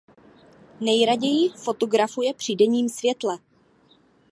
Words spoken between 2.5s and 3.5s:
denním světle.